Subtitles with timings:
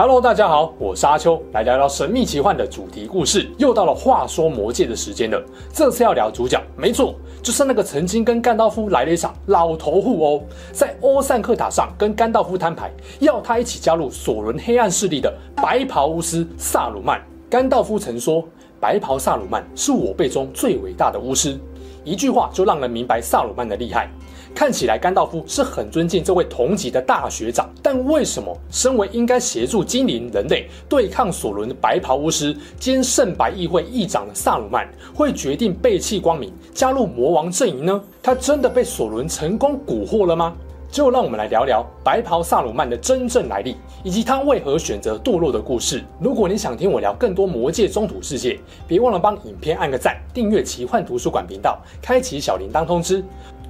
[0.00, 3.46] Hello，大家好，我是阿秋，来聊聊神秘奇幻的主题故事。
[3.58, 5.38] 又到了话说魔界的时间了。
[5.74, 17.20] 这次要聊主角，没错，就是那个曾经跟甘道夫来了一场老头互殴，在欧赛克塔上跟甘道夫摊牌，要他一起加入索伦黑暗势力的白袍巫师萨鲁曼。
[17.50, 18.42] 甘道夫曾说
[18.80, 21.60] ：“白袍萨鲁曼是我辈中最伟大的巫师。”
[22.04, 24.10] 一句话就让人明白萨鲁曼的厉害。
[24.54, 38.02] 看起来甘道夫是很尊敬这位同级的大学长，但为什么身为应该协助精灵人类对抗索伦的白袍巫师兼圣白议会议长的萨鲁曼，会决定背弃光明，加入魔王阵营呢？
[38.22, 40.54] 他真的被索伦成功蛊惑了吗？
[40.90, 46.04] 就让我们来聊聊白袍萨鲁曼的真正来历，以及他为何选择堕落的故事。
[46.18, 53.24] 如果你想听我聊更多魔界中土世界，别忘了帮影片按个赞，订阅奇幻图书馆频道，开启小铃铛通知。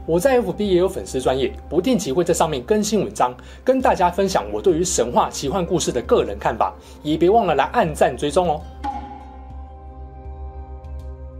[0.06, 8.60] 我在 FB 也有粉丝专业，不定期会在上面更新文章，跟大家分享我对于神话奇幻故事的个人看法，也别忘了来按赞追踪哦。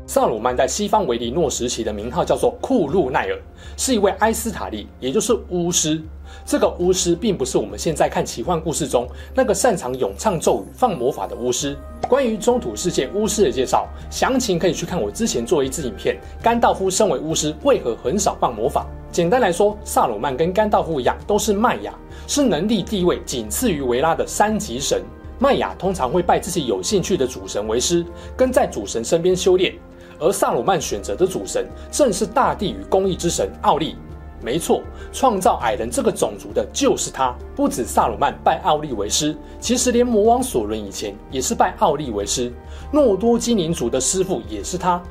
[0.07, 3.39] 萨鲁曼在西方维尼诺时期的名号叫做库路奈尔，
[3.77, 6.01] 是一位埃斯塔利，也就是巫师。
[6.45, 11.77] 这个巫师并不是我们现在看奇幻故事中那个擅长咏唱咒语、放魔法的巫师。
[12.09, 16.19] 关于中土世界巫师的介绍，详情可以去看我之前做一支影片。
[16.43, 18.87] 甘道夫身为巫师，为何很少放魔法？
[19.13, 21.95] 简单来说，萨鲁曼跟甘道夫一样，都是麦雅，
[22.27, 25.03] 是能力地位仅次于维拉的三级神。
[25.39, 28.05] 麦雅通常会拜自己有兴趣的主神为师，
[28.37, 29.75] 跟在主神身边修炼。
[30.19, 33.97] 而萨鲁曼选择的主神正是大地与公义之神奥利。
[34.43, 37.35] 没错，创造矮人这个种族的就是他。
[37.55, 42.53] 不止萨鲁曼拜奥利为师，其实连魔王索伦以前也是拜奥利为师。
[42.91, 45.03] 诺多精灵族的师傅也是他。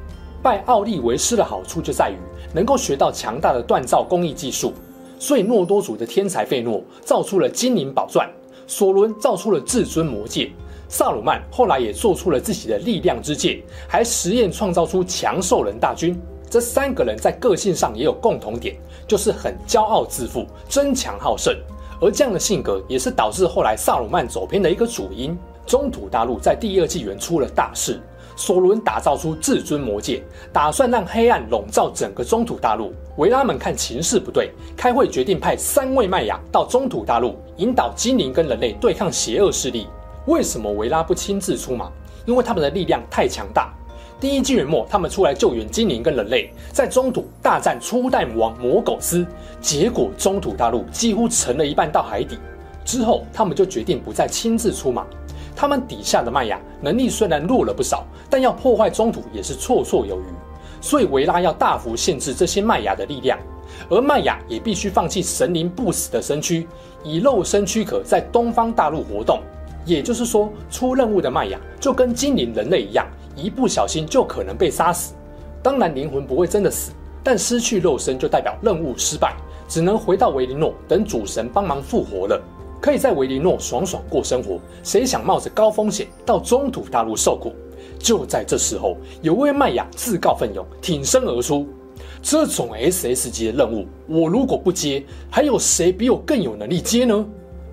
[0.42, 2.16] 拜奥利为师的好处就在于
[2.54, 4.74] 能够学到强大的锻造工艺技术。
[5.20, 8.28] 所以诺多族的天才费诺造出了精灵宝钻，
[8.66, 10.50] 索伦造出了至尊魔戒。
[10.88, 16.20] 萨鲁曼后来也做出了自己的力量之戒，还实验创造出强兽人大军。
[16.50, 18.76] 这三个人在个性上也有共同点，
[19.08, 21.56] 就是很骄傲自负、争强好胜。
[22.02, 25.38] 而这样的性格也是导致后来萨鲁曼走偏的一个主因。
[25.68, 28.02] 中土大陆在第二纪元出了大事，
[28.36, 32.92] 索伦打造出至尊魔戒，打算让黑暗笼罩整个中土大陆。
[33.18, 39.88] 维拉们看情势不对，开会决定派三位迈雅到中土大陆，引导精灵跟人类对抗邪恶势力。
[40.26, 41.92] 为什么维拉不亲自出马？
[42.26, 43.72] 因为他们的力量太强大。
[44.19, 49.25] 第一纪元末，他们出来救援精灵跟人类，在中土大战初代魔王魔苟斯，
[49.62, 52.38] 结果中土大陆几乎沉了一半到海底。
[52.84, 55.06] 之后，他们就决定不再亲自出马。
[55.56, 60.24] 他们底下的麦雅能力虽然弱了不少，但要破坏中土也是绰绰有余。
[60.81, 63.40] 所以维拉要大幅限制这些麦雅的力量，
[63.90, 66.68] 而麦雅也必须放弃神灵不死的身躯，
[67.03, 69.40] 以肉身躯壳在东方大陆活动。
[69.86, 73.07] 也就是说，出任务的麦雅就跟精灵人类一样，
[73.42, 75.14] 一不小心就可能被杀死。
[75.64, 76.92] 当然，灵魂不会真的死，
[77.24, 79.36] 但失去肉身就代表任务失败，
[79.68, 82.42] 只能回到维林诺等主神帮忙复活了。
[82.82, 87.54] 可以在维林诺爽爽过生活，谁想冒着高风险到中土大陆受苦？
[87.98, 91.68] 就在这时候，有位麦雅自告奋勇，挺身而出。
[92.22, 97.26] 这种 SS 级的任务，我如果不接，还有谁比我更有能力接呢？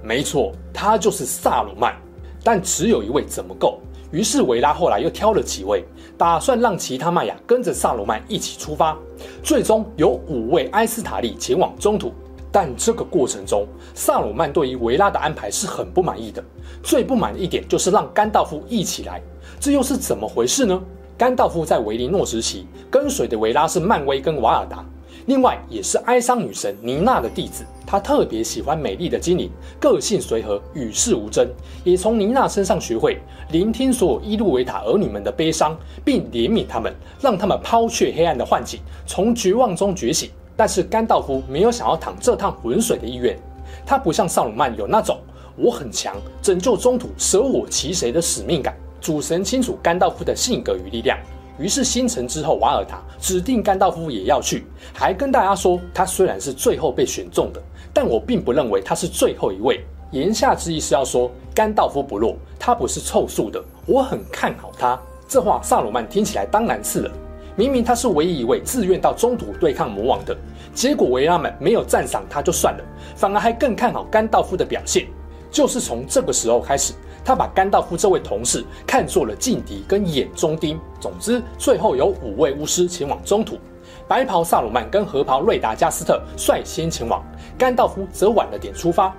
[0.03, 1.95] 没错，他就是萨鲁曼。
[2.43, 3.81] 但只有一位怎么够？
[4.11, 5.85] 于是维拉后来又挑了几位，
[6.17, 8.97] 打算让其他麦雅跟着萨鲁曼一起出发。
[9.43, 12.13] 最终有五位埃斯塔利前往中土，
[12.53, 16.43] 但这个过程中，萨鲁曼对于维拉的安排是很不满意的。
[16.83, 19.21] 最不满的一点就是让甘道夫一起来，
[19.59, 20.81] 这又是怎么回事呢？
[21.19, 24.85] 甘道夫在维林诺时期跟随的维拉是漫威跟瓦尔达。
[25.27, 29.51] 另外，也是哀伤女神妮娜的弟子，他特别喜欢美丽的精灵，
[29.81, 31.45] 个性随和，与世无争。
[31.83, 33.19] 也从妮娜身上学会
[33.51, 40.31] 聆听所有伊路维塔儿女们的悲伤，并怜悯他们，让他们抛却黑暗的幻境，从绝望中觉醒。
[40.57, 43.37] 但是甘道夫没有想要淌这趟浑水的意愿，
[43.85, 45.19] 他不像萨鲁曼有那种
[45.57, 48.77] 我很强，拯救中土，舍我其谁的使命感。
[49.01, 51.19] 主神清楚甘道夫的性格与力量。
[51.59, 57.63] 于是新城之后，瓦尔塔指定甘道夫也要去，还跟大家说，他虽然是最后被选中的，
[57.93, 59.85] 但我并不认为他是最后一位。
[60.13, 64.99] 言下之意是要说，甘道夫不弱，他不是凑数的，我很看好他。
[65.29, 67.11] 这话萨鲁曼听起来当然是了。
[67.57, 70.37] 明明他是唯一一位自愿到中土对抗魔王的，
[70.75, 72.85] 结果维拉们没有赞赏他就算了，
[73.17, 75.07] 反而还更看好甘道夫的表现。
[75.51, 76.93] 就是从这个时候开始，
[77.27, 80.79] 他把甘道夫这位同事看作了劲敌跟眼中钉。
[81.01, 83.59] 总之，最后有五位巫师前往中土，
[84.07, 87.21] 白袍萨鲁曼跟黑袍瑞达加斯特率先前往，
[87.59, 89.13] 甘道夫则晚了点出发。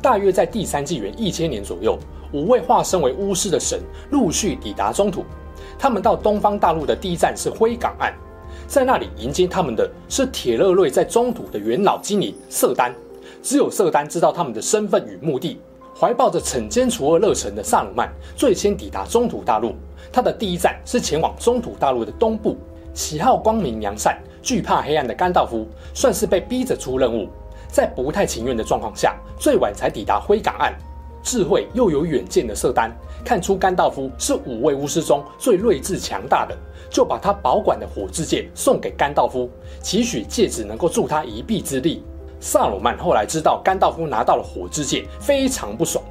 [0.00, 1.98] 大约在第三纪元一千年左右，
[2.32, 3.78] 五位化身为巫师的神
[4.12, 5.26] 陆续抵达中土。
[5.78, 8.14] 他们到东方大陆的第一站是灰港岸，
[8.66, 12.94] 在那里迎接他们的是铁勒瑞在中土的元老精灵瑟丹。
[13.42, 15.60] 只有瑟丹知道他们的身份与目的。
[15.94, 19.74] 怀抱着惩奸除恶热忱的萨鲁曼最先抵达中土大陆，
[20.10, 22.56] 他的第一站是前往中土大陆的东部。
[22.94, 27.28] 喜好光明良善、惧怕黑暗的甘道夫，算是被逼着出任务，
[27.68, 30.74] 在不太情愿的状况下，最晚才抵达灰港岸。
[31.22, 32.90] 智慧又有远见的瑟丹
[33.24, 36.56] 看出甘道夫是五位巫师中最睿智强大的，
[36.90, 39.48] 就把他保管的火之戒送给甘道夫，
[39.80, 42.02] 期许戒指能够助他一臂之力。
[42.44, 46.04] 萨鲁曼后来知道甘道夫拿到了火之戒，非常不爽。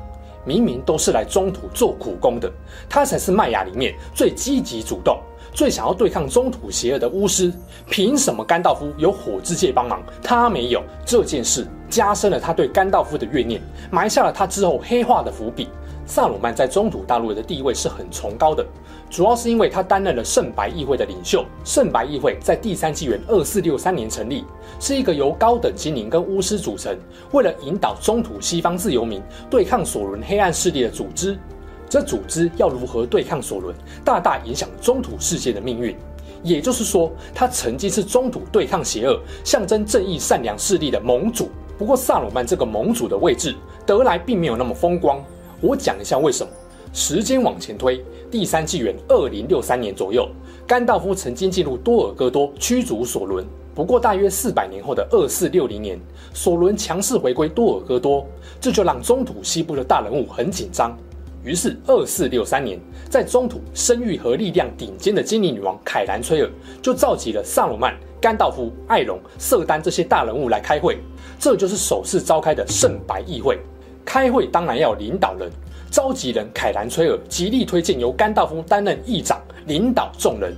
[0.45, 2.49] 明明都是来中土做苦工的，
[2.89, 5.19] 他才是麦雅里面最积极主动、
[5.51, 7.51] 最想要对抗中土邪恶的巫师。
[7.89, 10.81] 凭什么甘道夫有火之戒帮忙，他没有？
[11.05, 13.61] 这件事加深了他对甘道夫的怨念，
[13.91, 15.67] 埋下了他之后黑化的伏笔。
[16.11, 18.65] 萨鲁曼在中土大陆的地位是很崇高的，
[19.09, 21.45] 主要是因为他担任了圣白议会的领袖。
[21.63, 24.43] 圣白议会在第三纪元二四六三年成立，
[24.77, 26.93] 是一个由高等精灵跟巫师组成，
[27.31, 31.39] 为了引导中土西方自由民对抗索伦黑暗势力的组织。
[31.87, 33.73] 这组织要如何对抗索伦，
[34.03, 35.95] 大大影响中土世界的命运。
[36.43, 41.49] 也就是说，他曾经是中土对抗邪恶、象征正义善良势力的盟主。
[41.77, 43.55] 不过，萨鲁曼这个盟主的位置
[43.85, 45.23] 得来并没有那么风光。
[45.61, 46.51] 我讲一下为什么。
[46.93, 50.27] 时间往前推，第三纪元二零六三年左右，
[50.67, 53.45] 甘道夫曾经进入多尔戈多驱逐索伦。
[53.73, 55.97] 不过，大约四百年后的二四六零年，
[56.33, 58.27] 索伦强势回归多尔戈多，
[58.59, 60.97] 这就让中土西部的大人物很紧张。
[61.45, 62.77] 于是，二四六三年，
[63.09, 66.49] 在中土声誉和力量顶尖的精灵女王凯兰崔尔
[66.81, 70.97] 就召集了萨鲁曼、甘道夫、艾隆、瑟丹这些大人物来开会。
[71.39, 73.57] 这就是首次召开的圣白议会。
[74.05, 75.49] 开会当然要有领导人，
[75.89, 80.55] 召集人凯兰崔尔极力推荐由甘道夫担任议长，领导众人。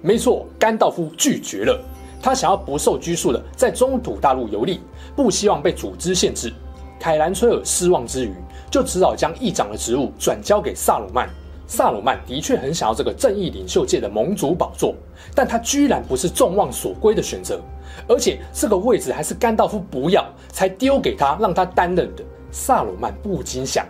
[0.00, 1.78] 没错，甘道夫拒绝了，
[2.22, 4.80] 他想要不受拘束的在中土大陆游历，
[5.16, 6.52] 不希望被组织限制。
[7.00, 8.32] 凯兰崔尔失望之余，
[8.70, 11.28] 就只好将议长的职务转交给萨鲁曼。
[11.68, 14.94] 萨鲁曼的确很想要这个正义领袖界的盟主宝座，
[15.34, 17.60] 但他居然不是众望所归的选择。
[18.08, 22.24] 而且这个位置还是甘道夫不要才丢给他，让他担任的。
[22.50, 23.86] 萨鲁曼不禁想：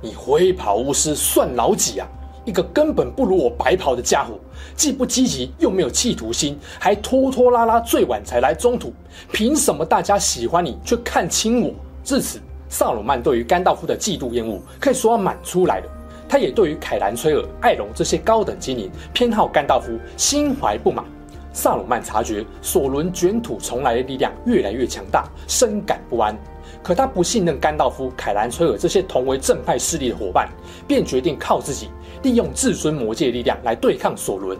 [0.00, 2.08] 你灰袍巫师算老几啊？
[2.46, 4.32] 一个根本不如我白袍的家伙，
[4.74, 8.90] 既不积极又没有企图心，还拖拖拉拉，最晚才来中土。
[9.30, 11.74] 凭什么大家喜欢你却看轻我？
[12.02, 12.40] 至此，
[12.70, 15.97] 萨鲁曼对于甘道夫的嫉妒厌恶可以说要满出来了。
[16.28, 21.04] 他也对于凯兰崔尔、艾隆这些高等精灵偏好甘道夫，心怀不满。
[21.52, 26.36] 萨鲁曼察觉索伦卷土重来的力量越来越强大，深感不安。
[26.82, 30.48] 可他不信任甘道夫、凯兰崔尔这些同为正派势力的伙伴，
[30.86, 31.88] 便决定靠自己，
[32.22, 34.56] 利用至尊魔戒力量来对抗索伦。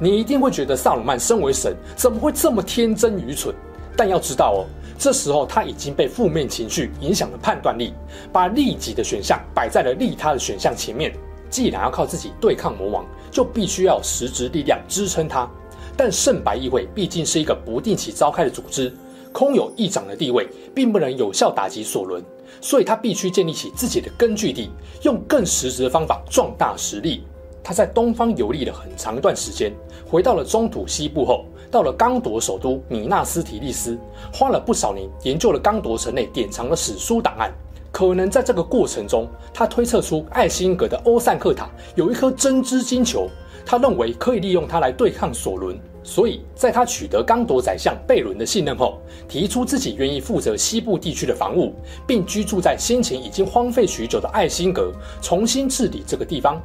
[0.00, 3.54] 你一定会觉得萨鲁曼身为神，怎么会这么天真愚蠢？
[3.96, 4.66] 但要知道哦，
[4.98, 7.94] 这时候他已经被负面情绪影响了判断力，
[8.32, 11.14] 把利己的选项摆在了利他的选项前面。
[11.48, 15.48] 既然要靠自己对抗魔王，就必须要有实质力量支撑他。
[15.96, 18.92] 但圣白议会毕竟是一个不定期召开的组织，
[19.32, 22.22] 空有议长的地位，并不能有效打击索伦，
[22.60, 24.70] 所以他必须建立起自己的根据地，
[25.02, 27.22] 用更实质的方法壮大实力。
[27.62, 29.72] 他在东方游历了很长一段时间，
[30.06, 33.98] 回到了中土西部后，到了刚铎首都米纳斯提利斯，
[34.32, 37.52] 花了不少年研究了刚铎城内典藏的史书档案。
[37.90, 43.28] 可能在这个过程中，他推测出艾辛格的欧散克塔有一颗真知金球。
[43.64, 48.98] 他认为可以利用它来对抗索伦，所以在他取得刚铎宰相贝伦的信任后，
[49.28, 51.74] 提出自己愿意负责西部地区的防务，
[52.06, 56.58] 并居住在先前已经荒废许久的艾辛格，重新治理这个地方。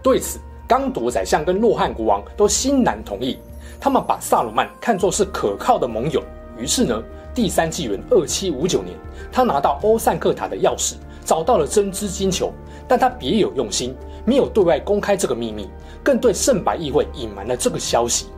[0.00, 3.36] 对此，刚铎宰相跟洛汉国王都欣然同意，
[3.84, 6.22] 他们把萨鲁曼看作是可靠的盟友。
[6.56, 7.02] 于是呢，
[7.34, 8.96] 第三纪元二七五九年，
[9.30, 12.50] 他拿到欧散克塔的钥匙，找到了真知金球，
[12.88, 15.68] 但他别有用心，没有对外公开这个秘密。
[16.02, 18.28] 更对圣白议会隐瞒了这个消息。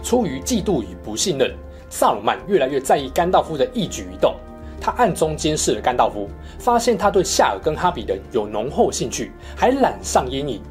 [0.00, 1.52] 出于嫉妒与不信任，
[1.90, 4.36] 萨鲁曼越来越在意甘道夫的一举一动。
[4.80, 6.28] 他暗中监视了甘道夫，
[6.60, 10.62] 发现他对夏尔跟哈比人有浓厚兴趣，还染上烟瘾。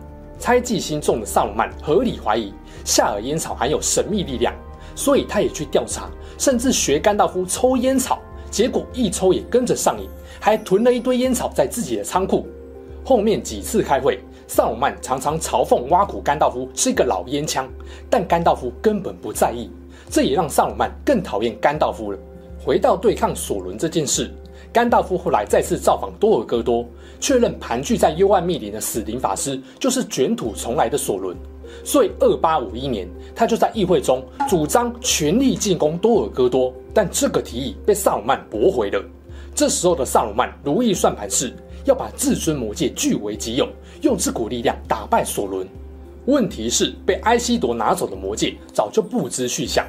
[0.42, 2.52] 猜忌心重的萨鲁曼合理怀疑
[2.84, 4.52] 夏尔烟草含有神秘力量，
[4.96, 8.18] 所以他也去调查，甚至学甘道夫抽烟草，
[8.50, 12.48] 结果一抽也跟着上瘾，还囤了一堆烟草在自己的仓库。
[13.06, 17.70] 后面几次开会，萨鲁曼常常嘲讽挖苦甘道夫是一个老烟枪，
[18.10, 19.70] 但甘道夫根本不在意，
[20.10, 22.18] 这也让萨鲁曼更讨厌甘道夫了。
[22.66, 24.34] 回到对抗索伦这件事，
[24.74, 26.86] 甘道夫后来再次造访多尔戈多，
[27.20, 31.36] 确认盘踞在幽暗密林的死灵法师就是卷土重来的索伦。
[31.84, 39.04] 所以，二八五一年，他就在议会中主张全力进攻多尔戈多，但这个提议被萨鲁曼驳回了。
[39.54, 41.54] 这时候的萨鲁曼如意算盘是
[41.86, 43.68] 要把至尊魔戒据为己有，
[44.02, 45.68] 用这股力量打败索伦。
[46.26, 49.86] 问题是，被埃希铎拿走的魔戒早就不知去向。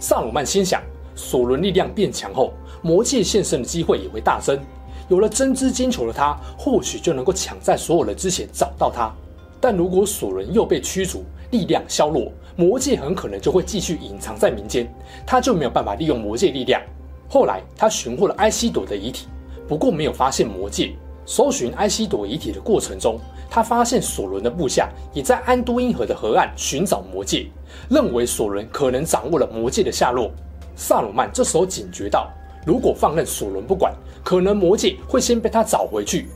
[0.00, 0.82] 萨鲁曼心想。
[1.16, 2.52] 索伦力量变强后，
[2.84, 4.60] 魔戒现身的机会也会大增。
[5.08, 9.10] 有了真知金球的他，或许就能够抢在所有人之前找到它。
[9.58, 14.86] 但如果索伦又被驱逐，力量消弱，魔戒很可能就会继续隐藏在民间，
[15.26, 16.78] 他就没有办法利用魔戒力量。
[17.26, 19.28] 后来，他寻获了埃希铎的遗体，
[19.66, 20.94] 不过没有发现魔戒。
[21.24, 27.46] 搜寻埃希铎遗体的过程中，他发现索伦的部下也在安都因河的河岸寻找魔戒，
[27.88, 30.30] 认为索伦可能掌握了魔戒的下落。
[30.76, 32.30] 萨鲁曼这时候警觉到，
[32.64, 36.28] 如果放任索伦不管，可能魔戒会先被他找回去。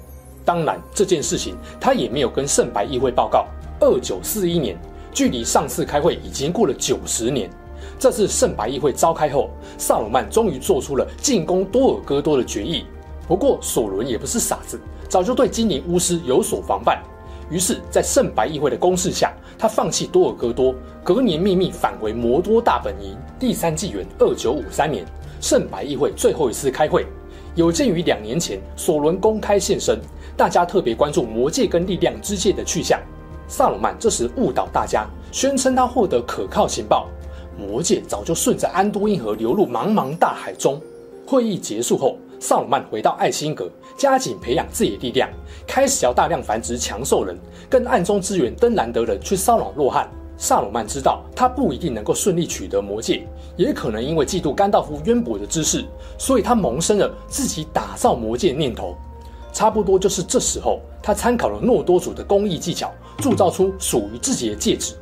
[0.44, 3.46] 当然，这件事情他也没有跟圣白议会报告。
[3.80, 4.76] 二九四一年，
[5.12, 7.48] 距离上次开会已经过了九十年。
[7.98, 12.84] 这次圣白议会召开后，萨鲁曼终于做出了进攻多尔戈多的决议。
[13.26, 17.02] 不过，索伦也不是傻子，早就对精灵巫师有所防范。
[17.50, 23.16] 于是，在圣白议会的攻势下，他放弃多尔戈多，隔年秘密返回摩多大本营。
[23.38, 25.04] 第三纪元二九五三年，
[25.40, 27.06] 圣白议会最后一次开会。
[27.54, 29.98] 有鉴于两年前索伦公开现身，
[30.36, 33.00] 大家特别关注魔戒跟力量之戒的去向。
[33.48, 37.08] 萨鲁曼这时误导大家，宣称他获得可靠情报，
[37.58, 40.80] 魔戒早就顺着安都因河流入茫茫大海中。
[41.26, 45.28] 会议结束后，萨鲁曼回到艾辛格，加紧培养自己的力量，
[45.66, 47.36] 开始要大量繁殖强兽人，
[47.68, 50.08] 跟暗中支援登兰德人去骚扰洛汉。
[50.38, 53.26] 萨鲁曼知道他不一定能够顺利取得魔戒，
[53.56, 55.84] 也可能因为嫉妒甘道夫渊博的知识，
[56.16, 58.96] 所以他萌生了自己打造魔戒念头。
[59.52, 64.94] 差不多就是这时候，他参考了诺多族的工艺技巧，铸造出属于自己的戒指。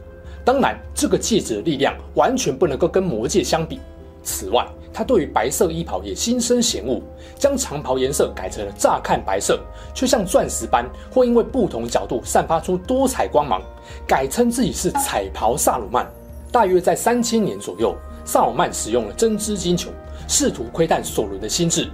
[0.43, 3.79] 当然，这个戒指的力量完全不能够跟魔戒相比。
[4.23, 4.67] 此外，
[4.97, 6.99] 他对于白色衣袍也心生嫌恶，
[7.39, 9.61] 将长袍颜色改成了乍看白色，
[9.93, 13.61] 却像钻石般，会因为不同角度散发出多彩光芒，
[14.07, 16.11] 改称自己是彩袍萨鲁曼。
[16.51, 19.91] 大约在三千年左右，萨鲁曼使用了真知金球，
[20.29, 21.91] 试图窥探索伦的心智，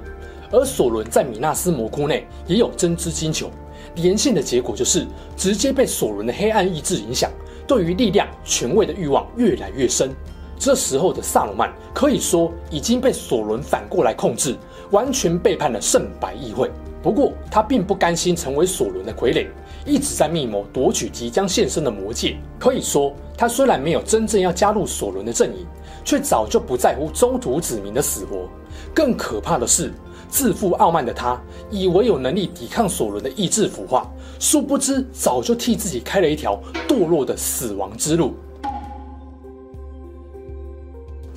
[0.53, 3.51] 而索伦在米纳斯魔窟内也有真知金球，
[3.97, 5.05] 连线的结果就是
[5.37, 7.29] 直接被索伦的黑暗意志影响，
[7.67, 10.15] 对于力量、权位的欲望越来越深。
[10.63, 14.57] 这时候的萨鲁曼可以说已经被索伦反过来控制，
[14.93, 16.71] 完全背叛了圣白议会。
[17.03, 19.49] 不过他并不甘心成为索伦的傀儡，
[19.85, 22.37] 一直在密谋夺取即将现身的魔戒。
[22.61, 25.67] 可以说，他虽然没有真正要加入索伦的阵营，
[26.05, 28.49] 却早就不在乎中途子民的死活。
[28.95, 29.93] 更可怕的是，
[30.29, 31.37] 自负傲慢的他
[31.73, 38.37] 以为有能力抵抗索伦的意志腐化，殊不知早就替自己开了一条堕落的死亡之路。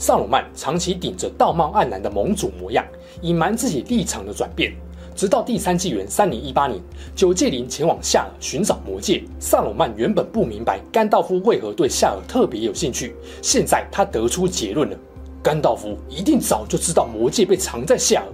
[0.07, 2.85] 萨鲁曼长期顶着道貌岸然的盟主模样，
[3.23, 4.71] 隐瞒自己立场的转变。
[5.15, 6.79] 直到第三纪元三零一八年，
[7.15, 9.23] 九戒灵前往夏尔寻找魔戒。
[9.39, 14.97] 萨鲁曼原本不明白甘道夫为何对夏尔特别有兴趣，现在他得出结论了：
[15.41, 18.27] 甘道夫一定早就知道魔戒被藏在夏尔，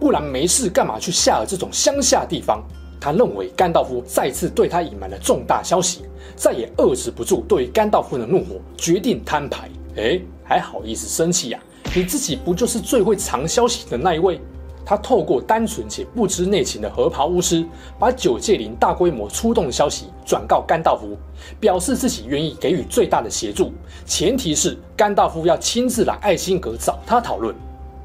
[0.00, 2.66] 不然没事干嘛去夏尔这种乡下地方？
[2.98, 9.68] 他认为甘道夫再次对他隐瞒了重大消息，再也遏制不住对于甘道夫的怒火，决定摊牌。
[9.96, 11.60] 诶，还好意思生气呀？
[11.94, 14.40] 你自己不就是最会藏消息的那一位？
[14.82, 17.62] 他透过单纯且不知内情的河袍巫师，
[17.98, 21.14] 把九戒灵大规模出动的消息转告甘道夫，
[21.60, 23.70] 表示自己愿意给予最大的协助，
[24.06, 27.54] 前提是甘道夫要亲自来艾辛格找他讨论。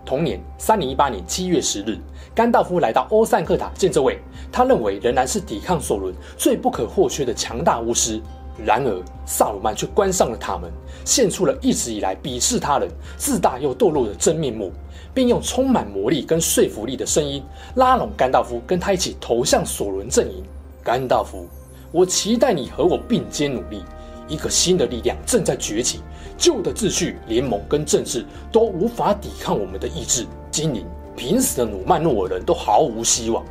[0.05, 1.97] 同年三零一八年七月十日，
[2.35, 4.19] 甘道夫来到欧塞克塔见这位，
[4.51, 8.21] 他认为仍然是抵抗索伦最不可或缺的强大巫师。
[8.57, 10.71] 然而，萨鲁曼却关上了塔门，
[11.05, 14.71] 现出了一直以来鄙视他人、自大又堕落的真面目，
[15.13, 17.43] 并用充满魔力跟说服力的声音
[17.75, 20.43] 拉拢甘道夫，跟他一起投向索伦阵营。
[20.83, 21.47] 甘道夫，
[21.91, 23.83] 我期待你和我并肩努力。
[24.27, 25.99] 一个新的力量正在崛起，
[26.37, 30.25] 旧的秩序、联盟跟政治都无法抵抗我们的意志。
[30.49, 33.43] 精灵，濒死的努曼诺尔人都毫无希望。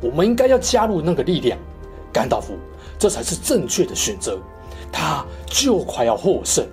[0.00, 1.58] 我们应该要加入那个力量，
[2.12, 2.54] 甘道夫，
[3.00, 4.38] 这才是正确的选择。
[4.92, 6.66] 他就快要获胜，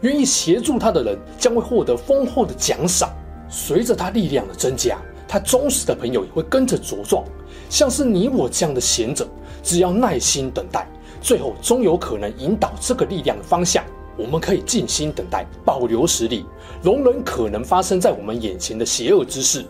[0.00, 3.10] 愿意协助他的人将会获得丰厚的奖赏。
[3.50, 4.98] 随着他力量的增加，
[5.28, 7.22] 他忠实的朋友也会跟着茁壮。
[7.68, 9.28] 像是你我这样的贤者，
[9.62, 10.88] 只要耐心等待，
[11.20, 13.84] 最后终有可能引导这个力量的方向。
[14.16, 16.46] 我们可以静心等待，保留实力，
[16.82, 19.64] 容忍可能发生在我们眼前的邪恶之事。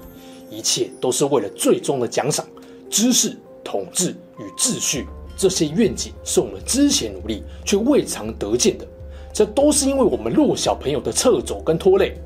[0.50, 2.46] 一切都是为了最终的奖赏。
[2.90, 8.86] 知识、统治与秩序，这些愿景是我们之前努力却未尝得见的。
[9.32, 12.16] 这都是因为我们弱小朋友的掣肘跟拖累。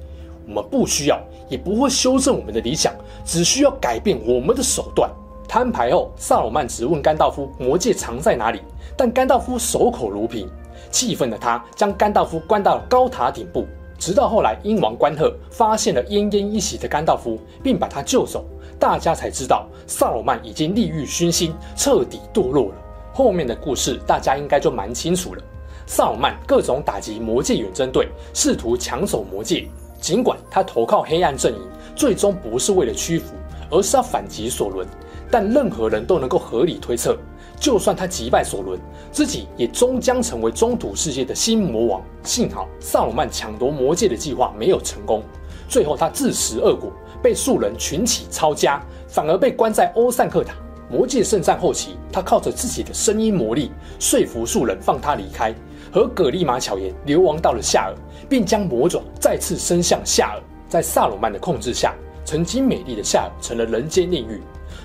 [0.46, 5.10] 我们不需要，也不会修正我们的理想，只需要改变我们的手段。
[5.46, 8.60] 摊牌后，萨鲁曼质问甘道夫魔戒藏在哪里，
[8.96, 10.48] 但甘道夫守口如瓶。
[10.90, 13.66] 气愤的他将甘道夫关到了高塔顶部，
[13.98, 18.44] 直到后来鹰王关赫发现了奄奄一息的甘道夫，并把他救走。
[18.78, 22.74] 大家才知道萨鲁曼已经利欲熏心，彻底堕落了。
[23.18, 25.42] 后面的故事大家应该就蛮清楚了。
[25.88, 29.66] 萨鲁曼各种打击魔戒远征队，试图抢走魔戒。
[30.00, 31.60] 尽管他投靠黑暗阵营，
[31.96, 33.34] 最终不是为了屈服，
[33.72, 34.86] 而是要反击索伦。
[35.28, 37.18] 但任何人都能够合理推测，
[37.58, 38.78] 就算他击败索伦，
[39.10, 42.00] 自己也终将成为中土世界的新魔王。
[42.22, 45.24] 幸好萨鲁曼抢夺魔戒的计划没有成功，
[45.68, 46.92] 最后他自食恶果。
[47.20, 50.54] 被数人群起抄家，反而被关在欧散克塔。
[50.90, 55.54] 魔戒圣战后期，他靠着自己的声音魔力说服数人放他离开，
[55.92, 57.94] 和葛利玛巧言流亡到了夏尔，
[58.28, 60.42] 并将魔爪再次伸向夏尔。
[60.68, 64.40] 在萨鲁曼的控制下，曾经美丽的夏尔成了人间炼狱。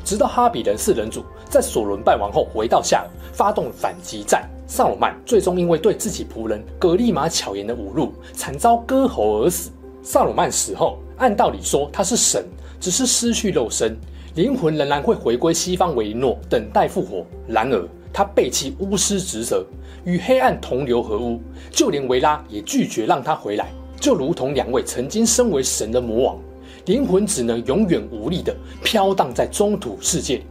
[0.06, 4.50] 直到哈比人四人组在索伦败亡后回到夏尔，发动反击战。
[4.68, 9.72] 萨鲁曼最终因为对自己仆人葛利玛巧言的侮辱，惨遭割喉而死。
[10.02, 12.46] 萨鲁曼死后，按道理说他是神，
[12.80, 13.98] 只是失去肉身，
[14.36, 17.24] 灵魂仍然会回归西方维诺，等待复活。
[17.48, 19.64] 然而他背弃巫师职责，
[20.06, 26.40] 与黑暗同流合污，就连维拉也拒绝让他回来，就如同两位曾经身为神的魔王，
[26.86, 30.44] 灵魂只能永远无力的飘荡在中土世界里。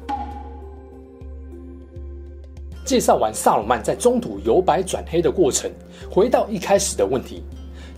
[2.85, 5.69] 介绍完萨鲁曼在中土由白转黑的过程，
[6.09, 7.43] 回到一开始的问题。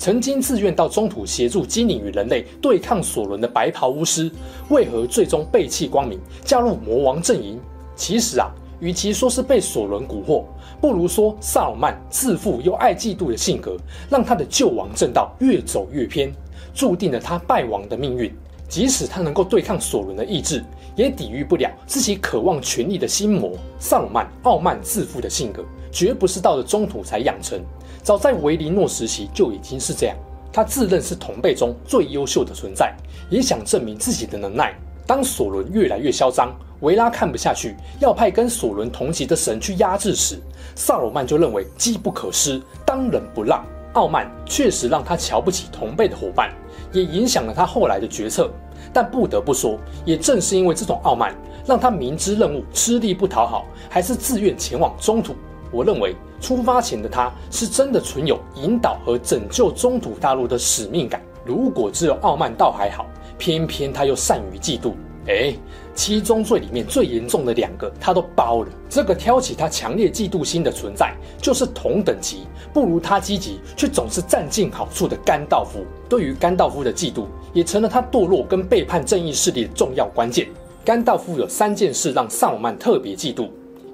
[0.04, 4.30] 曾经自愿到中土协助精灵与人类对抗索伦的白袍巫师，
[4.68, 7.58] 为何最终背弃光明，加入魔王阵营？
[7.96, 10.44] 其实啊，与其说是被索伦蛊惑，
[10.78, 13.78] 不如说萨鲁曼自负又爱嫉妒的性格，
[14.10, 16.30] 让他的救亡正道越走越偏，
[16.74, 18.30] 注定了他败亡的命运。
[18.68, 20.62] 即使他能够对抗索伦的意志，
[20.96, 23.52] 也抵御不了自己渴望权力的心魔。
[23.78, 27.58] 萨鲁曼傲慢自负的性格，绝不是到了中土才养成。
[28.04, 30.14] 早在维林诺时期就已经是这样，
[30.52, 32.94] 他自认是同辈中最优秀的存在，
[33.30, 34.74] 也想证明自己的能耐。
[35.06, 40.38] 当索伦越来越嚣张，维拉看不下去，要派跟索伦同级的神去压制时，
[40.74, 43.64] 萨鲁曼就认为机不可失，当仁不让。
[43.94, 46.52] 傲慢确实让他瞧不起同辈的伙伴，
[46.92, 48.50] 也影响了他后来的决策。
[48.92, 55.34] 但不得不说，也正是因为这种傲慢，让他明知任务吃力不讨好，还是自愿前往中土。
[55.74, 61.20] 我认为出发前的他是真的存有引导和拯救中土大陆的使命感。
[61.44, 63.04] 如果只有傲慢倒还好，
[63.36, 64.92] 偏偏他又善于嫉妒。
[65.26, 65.52] 哎，
[65.94, 68.68] 七宗罪里面最严重的两个他都包了。
[68.88, 75.84] 这个挑起他强烈嫉妒心的存在，就是同等级不如他积极却总是占尽好处的甘道夫。
[76.08, 80.46] 对于甘道夫的嫉妒，也成了他堕落跟背叛正义势力的重要关键。
[80.84, 83.48] 甘道夫有三件事让萨鲁曼特别嫉妒：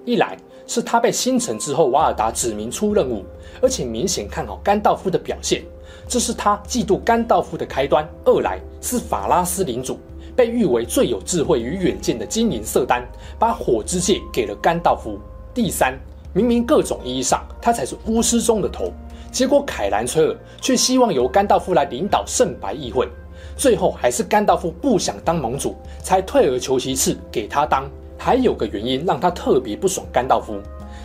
[0.04, 0.36] 一来，
[0.70, 3.24] 是他被星辰之后瓦尔达指明出任务，
[3.60, 5.64] 而且明显看好甘道夫的表现，
[6.06, 8.08] 这是他嫉妒甘道夫的开端。
[8.24, 9.98] 二来是法拉斯领主
[10.36, 13.04] 被誉为最有智慧与远见的精灵瑟丹，
[13.36, 15.18] 把火之戒给了甘道夫。
[15.52, 15.98] 第三，
[16.32, 18.92] 明明各种意义上他才是巫师中的头，
[19.32, 23.08] 结果凯兰崔尔却希望由甘道夫来领导圣白议会，
[23.56, 27.90] 最后还是甘道夫不想当盟主，才退而求其次给他当。
[28.22, 30.60] 还有个原因让他特别不爽甘道夫，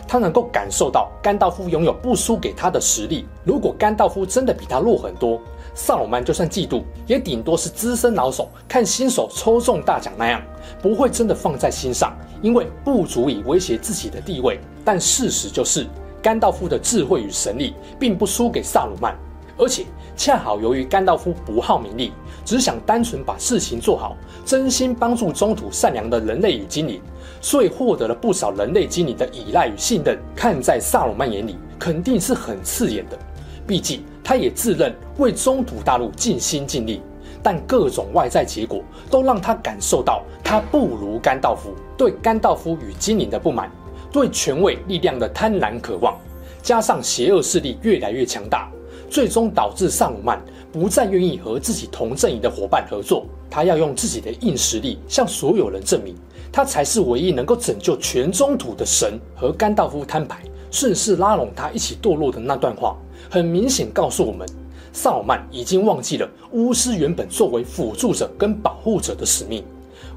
[0.06, 3.26] 他能够感受到甘道夫拥有不输给他的实力。
[3.42, 5.40] 如果甘道夫真的比他弱很多，
[5.74, 10.42] 萨鲁曼就算嫉妒，也顶多是资深老手看新手抽中大奖那样，
[10.82, 14.60] 不会真的放在心上，因为不足以威胁自己的地位。
[14.84, 15.86] 但事实就是，
[16.22, 19.16] 甘道夫的智慧与神力并不输给萨鲁曼。
[19.58, 19.84] 而且
[20.16, 22.12] 恰好由于甘道夫不好名利，
[22.44, 27.00] 只想单纯把事情做好，真心帮助中土善良的人类与精灵，
[27.40, 30.18] 所以获得了不少人类精灵的依赖与信任。
[30.34, 33.18] 看在萨鲁曼眼里，肯定是很刺眼的。
[33.66, 37.02] 毕竟他也自认为中土大陆尽心尽力，
[37.42, 43.70] 但各种外在结果都让他感受到他不如甘道夫，对甘道夫与精灵的不满，
[44.12, 46.16] 对权位力量的贪婪渴望，
[46.62, 48.70] 加上邪恶势力越来越强大，
[49.08, 50.40] 最终导致萨鲁曼
[50.72, 53.26] 不再愿意和自己同阵营的伙伴合作。
[53.48, 56.14] 他要用自己的硬实力向所有人证明，
[56.52, 59.18] 他才是唯一能够拯救全中土的神。
[59.34, 62.96] 和甘道夫摊牌，顺势拉拢他一起堕落的那段话，
[63.30, 64.46] 很明显告诉我们。
[64.92, 69.62] 萨鲁曼已经忘记了巫师原本作为辅助者跟保护者的使命，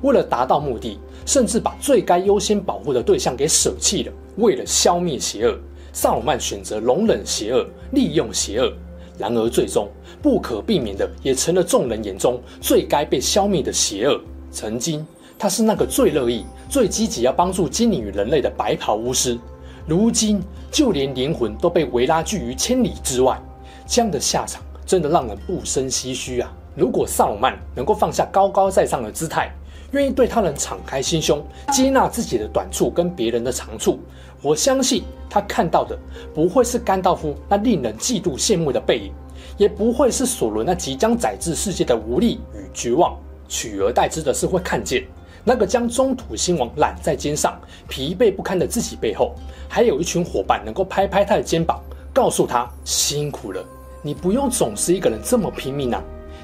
[0.01, 4.11] 为了达到目的，甚至把最该优先保护的对象给舍弃了。
[4.37, 5.59] 为了消灭邪恶，
[6.01, 8.71] 萨鲁曼选择容忍邪恶，利用邪恶。
[9.17, 9.85] 然而，最终
[10.21, 14.17] 不可避免的也成了众人眼中最该被消灭的邪恶。
[14.49, 15.05] 曾经，
[15.37, 19.37] 他是那个最乐意、最积极要帮助精灵与人类的白袍巫师，
[19.85, 23.37] 如今就连灵魂都被维拉拒于千里之外，
[23.85, 24.63] 这样的下场。
[24.85, 26.49] 真的让人不胜唏嘘啊！
[26.75, 29.53] 如果萨鲁曼能够放下高高在上的姿态，
[29.91, 33.99] 愿意对他人敞开心胸，接纳自己的短处跟别人的长处，
[34.41, 35.97] 我相信他看到的
[36.33, 39.11] 不会是甘道夫那令人嫉妒羡慕的背影，
[39.57, 45.03] 也不会是索伦那即将宰制世界的无力与绝望，取而代之的是会看见
[45.43, 49.33] 那个将中土兴亡揽在肩上、疲惫不堪的自己背后，
[49.67, 51.81] 还有一群伙伴能够拍拍他的肩膀，
[52.13, 53.63] 告诉他辛苦了。
[54.01, 56.01] 你不用总是一个人这么拼命啊！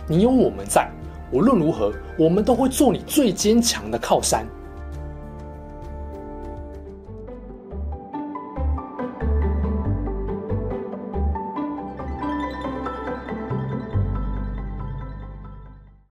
[0.08, 0.89] 你有我们在，
[1.35, 4.47] 无论如何，我们都会做你最坚强的靠山。